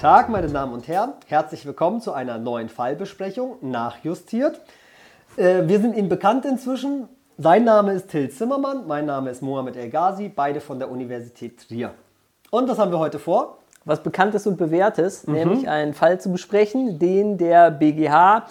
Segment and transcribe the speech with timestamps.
[0.00, 1.12] Tag, meine Damen und Herren.
[1.26, 4.58] Herzlich willkommen zu einer neuen Fallbesprechung, nachjustiert.
[5.36, 7.06] Äh, wir sind Ihnen bekannt inzwischen.
[7.36, 11.68] Sein Name ist Till Zimmermann, mein Name ist Mohamed El Ghazi, beide von der Universität
[11.68, 11.92] Trier.
[12.48, 13.58] Und was haben wir heute vor?
[13.84, 15.34] Was Bekanntes und Bewährtes, mhm.
[15.34, 18.46] nämlich einen Fall zu besprechen, den der BGH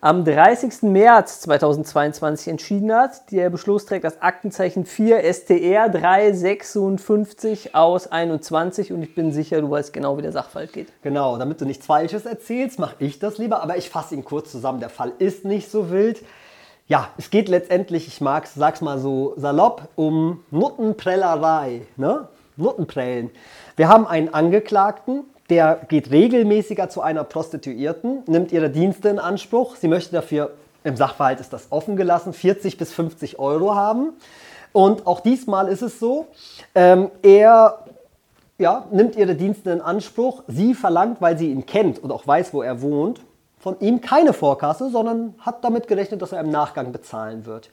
[0.00, 0.82] am 30.
[0.82, 3.32] März 2022 entschieden hat.
[3.32, 9.70] Der Beschluss trägt das Aktenzeichen 4 STR 356 aus 21 und ich bin sicher, du
[9.70, 10.92] weißt genau, wie der Sachverhalt geht.
[11.02, 14.52] Genau, damit du nichts Falsches erzählst, mache ich das lieber, aber ich fasse ihn kurz
[14.52, 14.78] zusammen.
[14.78, 16.24] Der Fall ist nicht so wild.
[16.86, 22.28] Ja, es geht letztendlich, ich mag's, sag's mal so salopp, um Nuttenprellerei, ne?
[22.56, 23.30] Nuttenprellen.
[23.76, 29.76] Wir haben einen Angeklagten, der geht regelmäßiger zu einer Prostituierten, nimmt ihre Dienste in Anspruch.
[29.76, 30.52] Sie möchte dafür,
[30.84, 34.12] im Sachverhalt ist das offen gelassen, 40 bis 50 Euro haben.
[34.72, 36.26] Und auch diesmal ist es so,
[36.74, 37.84] ähm, er
[38.58, 40.42] ja, nimmt ihre Dienste in Anspruch.
[40.48, 43.20] Sie verlangt, weil sie ihn kennt und auch weiß, wo er wohnt,
[43.58, 47.70] von ihm keine Vorkasse, sondern hat damit gerechnet, dass er im Nachgang bezahlen wird.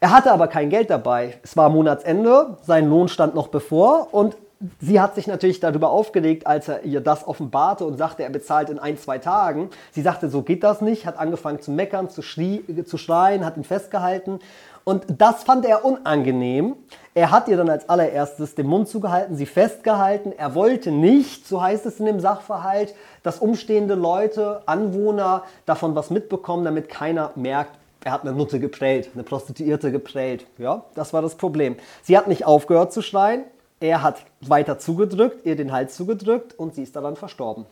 [0.00, 1.38] Er hatte aber kein Geld dabei.
[1.42, 4.36] Es war Monatsende, sein Lohn stand noch bevor und
[4.78, 8.68] Sie hat sich natürlich darüber aufgeregt, als er ihr das offenbarte und sagte, er bezahlt
[8.68, 9.70] in ein, zwei Tagen.
[9.90, 13.56] Sie sagte, so geht das nicht, hat angefangen zu meckern, zu, schrie, zu schreien, hat
[13.56, 14.38] ihn festgehalten.
[14.84, 16.76] Und das fand er unangenehm.
[17.14, 20.32] Er hat ihr dann als allererstes den Mund zugehalten, sie festgehalten.
[20.36, 26.10] Er wollte nicht, so heißt es in dem Sachverhalt, dass umstehende Leute, Anwohner davon was
[26.10, 30.46] mitbekommen, damit keiner merkt, er hat eine Nutte geprellt, eine Prostituierte geprellt.
[30.58, 31.76] Ja, das war das Problem.
[32.02, 33.44] Sie hat nicht aufgehört zu schreien,
[33.80, 37.66] er hat weiter zugedrückt, ihr den Hals zugedrückt und sie ist daran verstorben.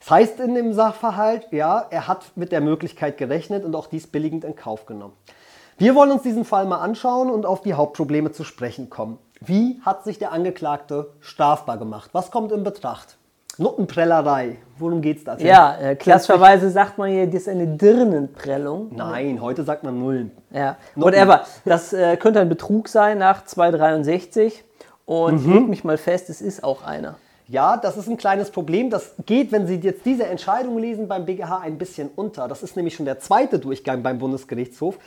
[0.00, 4.06] Das heißt in dem Sachverhalt, ja, er hat mit der Möglichkeit gerechnet und auch dies
[4.06, 5.14] billigend in Kauf genommen.
[5.78, 9.18] Wir wollen uns diesen Fall mal anschauen und auf die Hauptprobleme zu sprechen kommen.
[9.40, 12.10] Wie hat sich der Angeklagte strafbar gemacht?
[12.12, 13.16] Was kommt in Betracht?
[13.58, 14.58] Nuttenprellerei.
[14.78, 15.36] Worum geht es da?
[15.38, 18.94] Ja, äh, klassischerweise sagt man hier, das ist eine Dirnenprellung.
[18.94, 20.30] Nein, heute sagt man Nullen.
[20.50, 21.42] Ja, whatever.
[21.64, 24.62] Das äh, könnte ein Betrug sein nach 263.
[25.06, 25.52] Und mhm.
[25.54, 27.16] leg mich mal fest, es ist auch einer.
[27.48, 28.90] Ja, das ist ein kleines Problem.
[28.90, 32.48] Das geht, wenn Sie jetzt diese Entscheidung lesen beim BGH, ein bisschen unter.
[32.48, 34.98] Das ist nämlich schon der zweite Durchgang beim Bundesgerichtshof.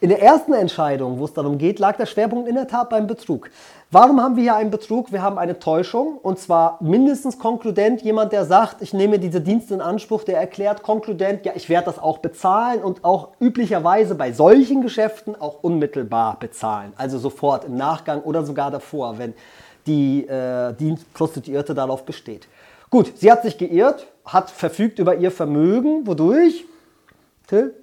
[0.00, 3.08] In der ersten Entscheidung, wo es darum geht, lag der Schwerpunkt in der Tat beim
[3.08, 3.50] Betrug.
[3.90, 5.10] Warum haben wir hier einen Betrug?
[5.10, 9.74] Wir haben eine Täuschung und zwar mindestens konkludent jemand, der sagt, ich nehme diese Dienste
[9.74, 14.30] in Anspruch, der erklärt konkludent, ja, ich werde das auch bezahlen und auch üblicherweise bei
[14.30, 16.92] solchen Geschäften auch unmittelbar bezahlen.
[16.96, 19.34] Also sofort im Nachgang oder sogar davor, wenn
[19.88, 22.46] die, äh, die Prostituierte darauf besteht.
[22.88, 26.66] Gut, sie hat sich geirrt, hat verfügt über ihr Vermögen, wodurch?
[27.48, 27.74] Till?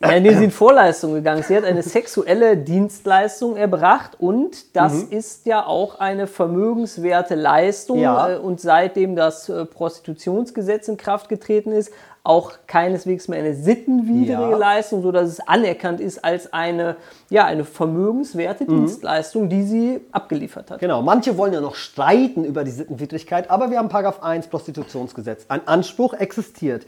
[0.00, 1.42] Ja, indem sie in Vorleistung gegangen.
[1.42, 5.06] Sie hat eine sexuelle Dienstleistung erbracht und das mhm.
[5.10, 7.98] ist ja auch eine vermögenswerte Leistung.
[7.98, 8.34] Ja.
[8.34, 11.92] Äh, und seitdem das äh, Prostitutionsgesetz in Kraft getreten ist,
[12.22, 14.56] auch keineswegs mehr eine sittenwidrige ja.
[14.56, 16.96] Leistung, sodass es anerkannt ist als eine,
[17.30, 18.68] ja, eine vermögenswerte mhm.
[18.68, 20.78] Dienstleistung, die sie abgeliefert hat.
[20.78, 25.46] Genau, manche wollen ja noch streiten über die Sittenwidrigkeit, aber wir haben Paragraph 1 Prostitutionsgesetz.
[25.48, 26.86] Ein Anspruch existiert.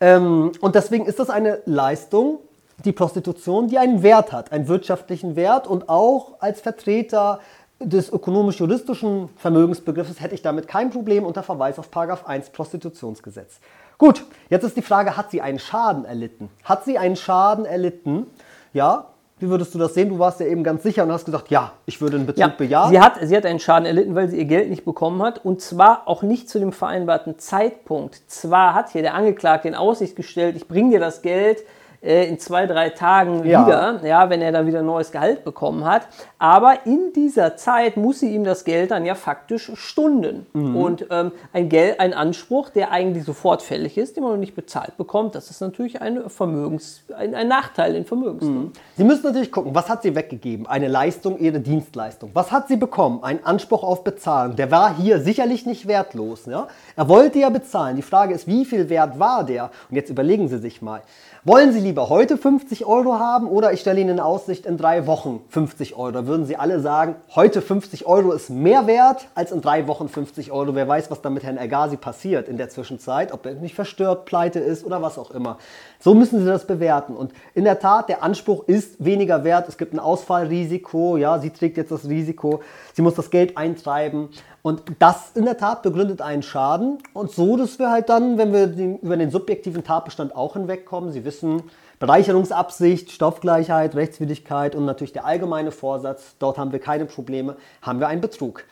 [0.00, 2.38] Ähm, und deswegen ist das eine Leistung,
[2.84, 7.40] die Prostitution, die einen Wert hat, einen wirtschaftlichen Wert und auch als Vertreter
[7.80, 11.88] des ökonomisch-juristischen Vermögensbegriffes hätte ich damit kein Problem unter Verweis auf
[12.26, 13.60] 1 Prostitutionsgesetz.
[13.98, 16.50] Gut, jetzt ist die Frage, hat sie einen Schaden erlitten?
[16.64, 18.26] Hat sie einen Schaden erlitten?
[18.72, 19.06] Ja,
[19.38, 20.08] wie würdest du das sehen?
[20.08, 22.48] Du warst ja eben ganz sicher und hast gesagt, ja, ich würde einen Betrug ja,
[22.48, 22.90] bejahen.
[22.90, 25.60] Sie hat, sie hat einen Schaden erlitten, weil sie ihr Geld nicht bekommen hat und
[25.60, 28.22] zwar auch nicht zu dem vereinbarten Zeitpunkt.
[28.28, 31.64] Zwar hat hier der Angeklagte in Aussicht gestellt, ich bringe dir das Geld,
[32.06, 33.66] äh, in zwei, drei Tagen ja.
[33.66, 36.08] wieder, ja, wenn er dann wieder ein neues Gehalt bekommen hat.
[36.38, 40.46] Aber in dieser Zeit muss sie ihm das Geld dann ja faktisch stunden.
[40.52, 40.76] Mhm.
[40.76, 44.54] Und ähm, ein, Geld, ein Anspruch, der eigentlich sofort fällig ist, den man noch nicht
[44.54, 48.44] bezahlt bekommt, das ist natürlich ein, Vermögens, ein, ein Nachteil in Vermögens.
[48.44, 48.72] Mhm.
[48.96, 50.66] Sie müssen natürlich gucken, was hat sie weggegeben?
[50.66, 52.30] Eine Leistung, ihre Dienstleistung.
[52.34, 53.22] Was hat sie bekommen?
[53.22, 54.56] Ein Anspruch auf Bezahlung.
[54.56, 56.46] Der war hier sicherlich nicht wertlos.
[56.46, 56.68] Ja?
[56.94, 57.96] Er wollte ja bezahlen.
[57.96, 59.70] Die Frage ist, wie viel wert war der?
[59.90, 61.02] Und jetzt überlegen Sie sich mal.
[61.44, 65.06] Wollen Sie lieber heute 50 Euro haben oder ich stelle Ihnen in Aussicht in drei
[65.06, 66.12] Wochen 50 Euro?
[66.12, 70.08] Da würden Sie alle sagen, heute 50 Euro ist mehr wert als in drei Wochen
[70.08, 70.74] 50 Euro.
[70.74, 74.26] Wer weiß, was da mit Herrn Ergasi passiert in der Zwischenzeit, ob er nicht verstirbt,
[74.26, 75.58] pleite ist oder was auch immer.
[75.98, 77.16] So müssen Sie das bewerten.
[77.16, 79.68] Und in der Tat, der Anspruch ist weniger wert.
[79.68, 81.16] Es gibt ein Ausfallrisiko.
[81.16, 82.60] Ja, sie trägt jetzt das Risiko.
[82.92, 84.28] Sie muss das Geld eintreiben.
[84.66, 86.98] Und das in der Tat begründet einen Schaden.
[87.12, 91.12] Und so, dass wir halt dann, wenn wir den, über den subjektiven Tatbestand auch hinwegkommen,
[91.12, 91.62] Sie wissen,
[92.00, 98.08] Bereicherungsabsicht, Stoffgleichheit, Rechtswidrigkeit und natürlich der allgemeine Vorsatz, dort haben wir keine Probleme, haben wir
[98.08, 98.64] einen Betrug.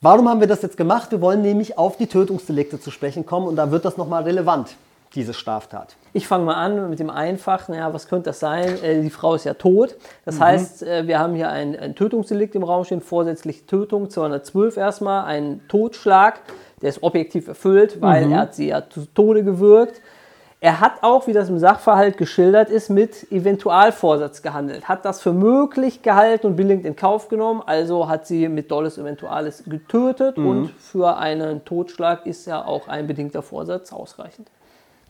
[0.00, 1.10] Warum haben wir das jetzt gemacht?
[1.10, 4.76] Wir wollen nämlich auf die Tötungsdelikte zu sprechen kommen und da wird das nochmal relevant,
[5.14, 5.96] diese Straftat.
[6.12, 7.74] Ich fange mal an mit dem Einfachen.
[7.74, 8.82] Ja, was könnte das sein?
[8.82, 9.96] Äh, die Frau ist ja tot.
[10.24, 10.40] Das mhm.
[10.40, 15.24] heißt, äh, wir haben hier ein, ein, Tötungsdelikt im Raum stehen, vorsätzliche Tötung, 212 erstmal,
[15.24, 16.40] ein Totschlag,
[16.82, 18.32] der ist objektiv erfüllt, weil mhm.
[18.32, 20.00] er hat sie ja zu Tode gewürgt.
[20.64, 25.34] Er hat auch, wie das im Sachverhalt geschildert ist, mit Eventualvorsatz gehandelt, hat das für
[25.34, 30.46] möglich gehalten und billigend in Kauf genommen, also hat sie mit Dolles Eventualis getötet mhm.
[30.46, 34.48] und für einen Totschlag ist ja auch ein bedingter Vorsatz ausreichend.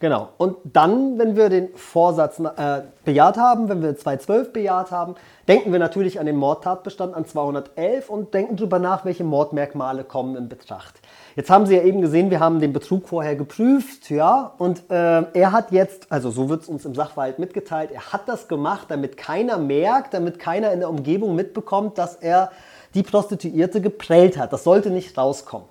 [0.01, 0.31] Genau.
[0.37, 5.15] Und dann, wenn wir den Vorsatz äh, bejaht haben, wenn wir 212 bejaht haben,
[5.49, 10.37] denken wir natürlich an den Mordtatbestand an 211 und denken darüber nach, welche Mordmerkmale kommen
[10.37, 11.01] in Betracht.
[11.37, 15.23] Jetzt haben Sie ja eben gesehen, wir haben den Betrug vorher geprüft, ja, und äh,
[15.33, 18.87] er hat jetzt, also so wird es uns im Sachverhalt mitgeteilt, er hat das gemacht,
[18.89, 22.53] damit keiner merkt, damit keiner in der Umgebung mitbekommt, dass er
[22.95, 24.53] die Prostituierte geprellt hat.
[24.53, 25.67] Das sollte nicht rauskommen.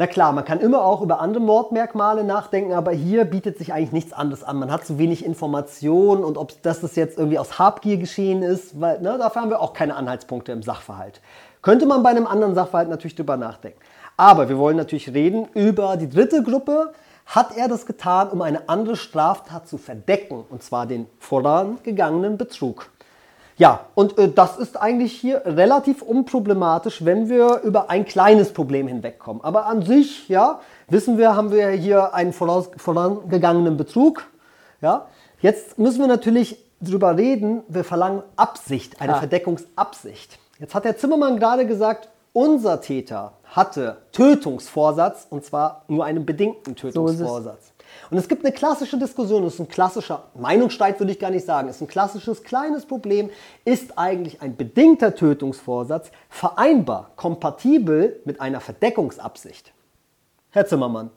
[0.00, 3.90] Na klar, man kann immer auch über andere Mordmerkmale nachdenken, aber hier bietet sich eigentlich
[3.90, 4.56] nichts anderes an.
[4.56, 9.00] Man hat zu wenig Informationen und ob das, jetzt irgendwie aus Habgier geschehen ist, weil
[9.00, 11.20] ne, dafür haben wir auch keine Anhaltspunkte im Sachverhalt.
[11.62, 13.80] Könnte man bei einem anderen Sachverhalt natürlich drüber nachdenken.
[14.16, 16.92] Aber wir wollen natürlich reden über die dritte Gruppe.
[17.26, 22.88] Hat er das getan, um eine andere Straftat zu verdecken, und zwar den vorangegangenen Betrug?
[23.58, 28.86] Ja, und äh, das ist eigentlich hier relativ unproblematisch, wenn wir über ein kleines Problem
[28.86, 29.42] hinwegkommen.
[29.42, 34.28] Aber an sich, ja, wissen wir, haben wir hier einen vorangegangenen Betrug.
[34.80, 35.06] Ja,
[35.40, 39.18] jetzt müssen wir natürlich darüber reden, wir verlangen Absicht, eine ah.
[39.18, 40.38] Verdeckungsabsicht.
[40.60, 46.76] Jetzt hat der Zimmermann gerade gesagt, unser Täter hatte Tötungsvorsatz und zwar nur einen bedingten
[46.76, 47.72] Tötungsvorsatz.
[47.77, 47.77] So
[48.10, 51.46] und es gibt eine klassische Diskussion, das ist ein klassischer Meinungsstreit, würde ich gar nicht
[51.46, 53.30] sagen, es ist ein klassisches kleines Problem.
[53.64, 59.72] Ist eigentlich ein bedingter Tötungsvorsatz vereinbar, kompatibel mit einer Verdeckungsabsicht?
[60.50, 61.10] Herr Zimmermann.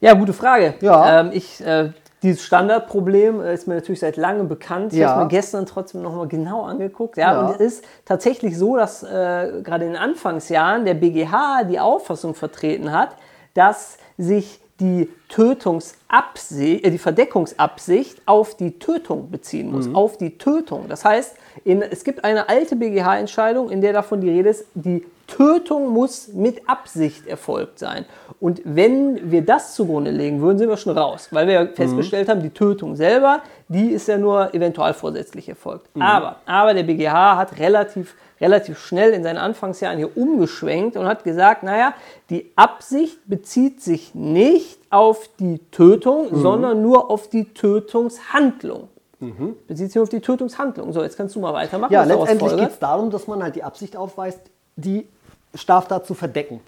[0.00, 0.74] Ja, gute Frage.
[0.80, 1.20] Ja.
[1.20, 1.90] Ähm, ich äh,
[2.22, 4.92] dieses Standardproblem äh, ist mir natürlich seit langem bekannt.
[4.92, 5.10] Ich ja.
[5.10, 7.16] habe es mir gestern trotzdem nochmal genau angeguckt.
[7.16, 11.64] Ja, ja, Und es ist tatsächlich so, dass äh, gerade in den Anfangsjahren der BGH
[11.64, 13.16] die Auffassung vertreten hat,
[13.54, 19.96] dass sich die Tötungsabsicht, äh, die Verdeckungsabsicht auf die Tötung beziehen muss, mhm.
[19.96, 20.86] auf die Tötung.
[20.88, 25.04] Das heißt, in, es gibt eine alte BGH-Entscheidung, in der davon die Rede ist, die
[25.36, 28.04] Tötung muss mit Absicht erfolgt sein.
[28.40, 31.74] Und wenn wir das zugrunde legen würden, sind wir schon raus, weil wir mhm.
[31.74, 35.94] festgestellt haben, die Tötung selber, die ist ja nur eventuell vorsätzlich erfolgt.
[35.94, 36.02] Mhm.
[36.02, 41.24] Aber, aber der BGH hat relativ relativ schnell in seinen Anfangsjahren hier umgeschwenkt und hat
[41.24, 41.92] gesagt, naja,
[42.30, 46.40] die Absicht bezieht sich nicht auf die Tötung, mhm.
[46.40, 48.88] sondern nur auf die Tötungshandlung.
[49.20, 49.56] Mhm.
[49.68, 50.92] Bezieht sich auf die Tötungshandlung.
[50.92, 51.92] So, jetzt kannst du mal weitermachen.
[51.92, 54.40] Ja, letztendlich geht es darum, dass man halt die Absicht aufweist,
[54.76, 55.06] die
[55.54, 56.60] Straftat zu verdecken.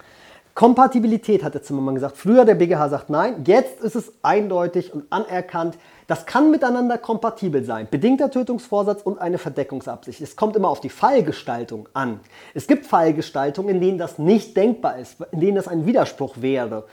[0.54, 2.18] Kompatibilität hat der Zimmermann gesagt.
[2.18, 5.78] Früher der BGH sagt nein, jetzt ist es eindeutig und anerkannt.
[6.08, 7.88] Das kann miteinander kompatibel sein.
[7.90, 10.20] Bedingter Tötungsvorsatz und eine Verdeckungsabsicht.
[10.20, 12.20] Es kommt immer auf die Fallgestaltung an.
[12.52, 16.84] Es gibt Fallgestaltungen, in denen das nicht denkbar ist, in denen das ein Widerspruch wäre.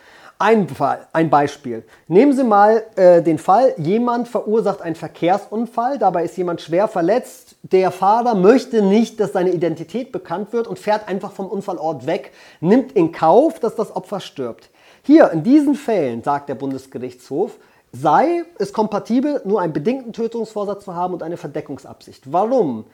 [0.41, 1.83] Ein, Fall, ein Beispiel.
[2.07, 7.57] Nehmen Sie mal äh, den Fall, jemand verursacht einen Verkehrsunfall, dabei ist jemand schwer verletzt.
[7.62, 12.31] Der Fahrer möchte nicht, dass seine Identität bekannt wird und fährt einfach vom Unfallort weg,
[12.62, 14.69] nimmt in Kauf, dass das Opfer stirbt.
[15.03, 17.58] Hier, in diesen Fällen, sagt der Bundesgerichtshof,
[17.91, 22.31] sei es kompatibel, nur einen bedingten Tötungsvorsatz zu haben und eine Verdeckungsabsicht.
[22.31, 22.86] Warum?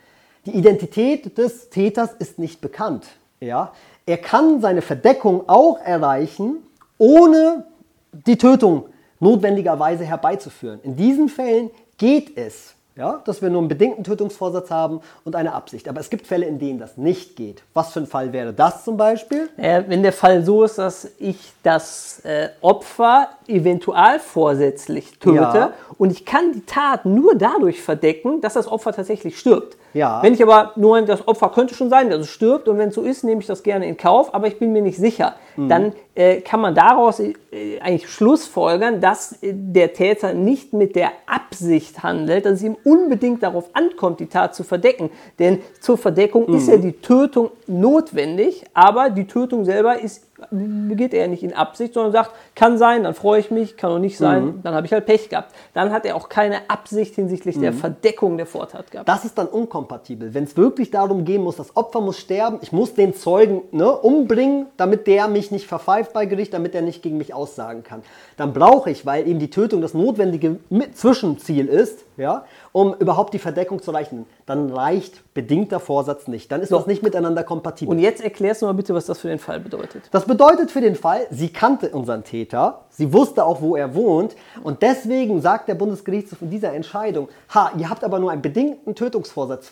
[0.47, 3.05] Die Identität des Täters ist nicht bekannt.
[3.39, 3.71] Ja?
[4.07, 6.64] Er kann seine Verdeckung auch erreichen,
[6.97, 7.65] ohne
[8.11, 8.85] die Tötung
[9.19, 10.79] notwendigerweise herbeizuführen.
[10.83, 15.53] In diesen Fällen geht es, ja, dass wir nur einen bedingten Tötungsvorsatz haben und eine
[15.53, 15.89] Absicht.
[15.89, 17.63] Aber es gibt Fälle, in denen das nicht geht.
[17.73, 19.49] Was für ein Fall wäre das zum Beispiel?
[19.57, 25.73] Äh, wenn der Fall so ist, dass ich das äh, Opfer eventual vorsätzlich töte ja.
[25.97, 29.77] und ich kann die Tat nur dadurch verdecken, dass das Opfer tatsächlich stirbt.
[29.95, 30.21] Ja.
[30.21, 32.95] Wenn ich aber nur, das Opfer könnte schon sein, dass es stirbt und wenn es
[32.95, 35.35] so ist, nehme ich das gerne in Kauf, aber ich bin mir nicht sicher.
[35.55, 35.69] Mhm.
[35.69, 37.33] Dann äh, kann man daraus äh,
[37.79, 43.41] eigentlich schlussfolgern, dass äh, der Täter nicht mit der Absicht handelt, dass es ihm unbedingt
[43.41, 45.11] darauf ankommt, die Tat zu verdecken.
[45.39, 46.57] Denn zur Verdeckung mhm.
[46.57, 51.93] ist ja die Tötung notwendig, aber die Tötung selber ist begeht er nicht in Absicht,
[51.93, 54.61] sondern sagt, kann sein, dann freue ich mich, kann auch nicht sein, mhm.
[54.63, 55.53] dann habe ich halt Pech gehabt.
[55.73, 57.61] Dann hat er auch keine Absicht hinsichtlich mhm.
[57.61, 59.07] der Verdeckung der Vortat gehabt.
[59.07, 60.33] Das ist dann unkompatibel.
[60.33, 63.91] Wenn es wirklich darum gehen muss, das Opfer muss sterben, ich muss den Zeugen ne,
[63.91, 68.01] umbringen, damit der mich nicht verpfeift bei Gericht, damit er nicht gegen mich aussagen kann.
[68.37, 70.57] Dann brauche ich, weil eben die Tötung das notwendige
[70.93, 76.51] Zwischenziel ist, ja, um überhaupt die Verdeckung zu reichen, dann reicht bedingter Vorsatz nicht.
[76.51, 76.77] Dann ist So.
[76.77, 77.93] das nicht miteinander kompatibel.
[77.93, 80.03] Und jetzt erklärst du mal bitte, was das für den Fall bedeutet.
[80.11, 84.35] Das bedeutet für den Fall, sie kannte unseren Täter, sie wusste auch, wo er wohnt
[84.63, 88.95] und deswegen sagt der Bundesgerichtshof in dieser Entscheidung, ha, ihr habt aber nur einen bedingten
[88.95, 89.71] Tötungsvorsatz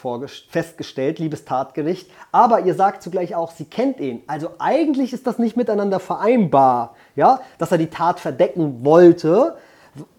[0.50, 4.22] festgestellt, liebes Tatgericht, aber ihr sagt zugleich auch, sie kennt ihn.
[4.28, 9.56] Also eigentlich ist das nicht miteinander vereinbar, ja, dass er die Tat verdecken wollte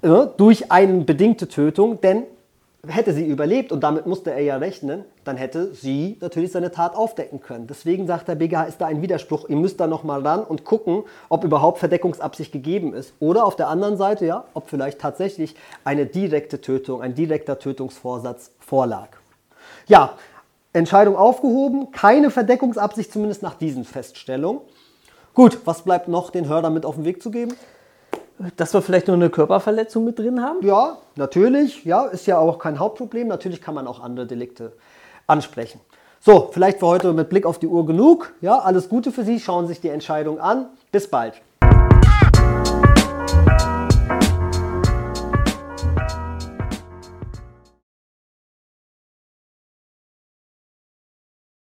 [0.02, 2.24] äh, durch eine bedingte Tötung, denn
[2.86, 6.96] hätte sie überlebt und damit musste er ja rechnen, dann hätte sie natürlich seine Tat
[6.96, 7.66] aufdecken können.
[7.66, 9.48] Deswegen sagt der BGH, ist da ein Widerspruch.
[9.48, 13.14] Ihr müsst da nochmal ran und gucken, ob überhaupt Verdeckungsabsicht gegeben ist.
[13.20, 18.52] Oder auf der anderen Seite, ja, ob vielleicht tatsächlich eine direkte Tötung, ein direkter Tötungsvorsatz
[18.58, 19.08] vorlag.
[19.86, 20.14] Ja,
[20.72, 24.60] Entscheidung aufgehoben, keine Verdeckungsabsicht, zumindest nach diesen Feststellungen.
[25.34, 27.54] Gut, was bleibt noch den Hörern mit auf den Weg zu geben?
[28.56, 30.64] Dass wir vielleicht noch eine Körperverletzung mit drin haben?
[30.66, 31.84] Ja, natürlich.
[31.84, 33.28] Ja, ist ja auch kein Hauptproblem.
[33.28, 34.72] Natürlich kann man auch andere Delikte
[35.26, 35.80] ansprechen.
[36.20, 38.32] So, vielleicht für heute mit Blick auf die Uhr genug.
[38.40, 39.38] Ja, alles Gute für Sie.
[39.38, 40.66] Schauen Sie sich die Entscheidung an.
[40.90, 41.34] Bis bald.